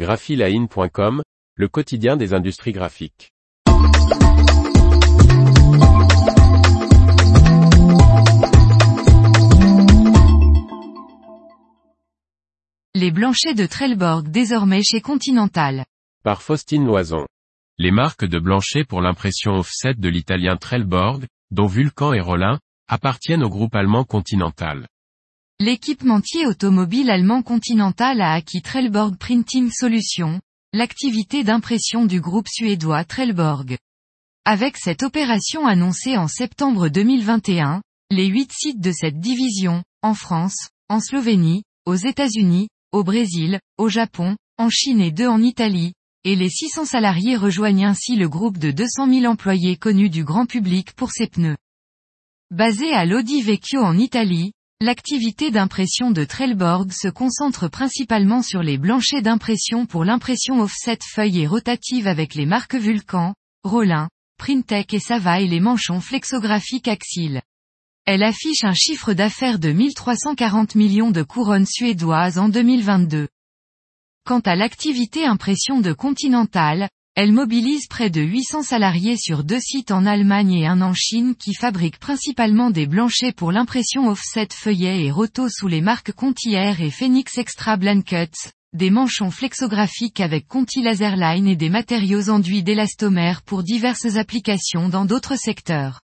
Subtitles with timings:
[0.00, 1.22] graphiline.com,
[1.56, 3.34] le quotidien des industries graphiques.
[12.94, 15.84] Les blanchets de Trelleborg désormais chez Continental.
[16.24, 17.26] Par Faustine Loison.
[17.76, 22.58] Les marques de blanchet pour l'impression offset de l'italien Trelleborg, dont Vulcan et Rollin,
[22.88, 24.86] appartiennent au groupe allemand Continental.
[25.62, 30.40] L'équipementier automobile allemand Continental a acquis Trelleborg Printing Solutions,
[30.72, 33.76] l'activité d'impression du groupe suédois Trelleborg.
[34.46, 40.70] Avec cette opération annoncée en septembre 2021, les huit sites de cette division, en France,
[40.88, 45.92] en Slovénie, aux États-Unis, au Brésil, au Japon, en Chine et deux en Italie,
[46.24, 50.46] et les 600 salariés rejoignent ainsi le groupe de 200 000 employés connus du grand
[50.46, 51.58] public pour ses pneus.
[52.50, 54.52] Basé à Lodi Vecchio en Italie,
[54.82, 61.40] l'activité d'impression de Trelleborg se concentre principalement sur les blanchets d'impression pour l'impression offset feuille
[61.40, 67.42] et rotative avec les marques Vulcan, Rollin, Printec et Sava et les manchons flexographiques Axil.
[68.06, 73.28] Elle affiche un chiffre d'affaires de 1340 millions de couronnes suédoises en 2022.
[74.24, 79.90] Quant à l'activité impression de Continental, elle mobilise près de 800 salariés sur deux sites
[79.90, 85.04] en Allemagne et un en Chine qui fabriquent principalement des blanchets pour l'impression offset feuillet
[85.04, 90.46] et roto sous les marques Conti Air et Phoenix Extra Blankets, des manchons flexographiques avec
[90.46, 96.00] Conti Laserline et des matériaux enduits d'élastomère pour diverses applications dans d'autres secteurs.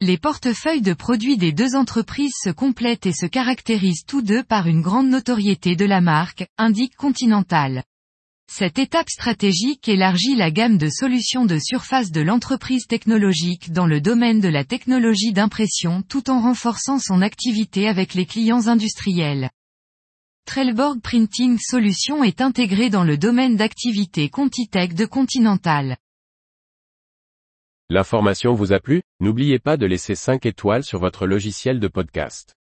[0.00, 4.66] Les portefeuilles de produits des deux entreprises se complètent et se caractérisent tous deux par
[4.66, 7.84] une grande notoriété de la marque, indique Continental.
[8.48, 14.00] Cette étape stratégique élargit la gamme de solutions de surface de l'entreprise technologique dans le
[14.00, 19.50] domaine de la technologie d'impression tout en renforçant son activité avec les clients industriels.
[20.46, 25.96] Trelleborg Printing Solutions est intégré dans le domaine d'activité Contitech de Continental.
[27.90, 29.02] L'information vous a plu?
[29.20, 32.56] N'oubliez pas de laisser 5 étoiles sur votre logiciel de podcast.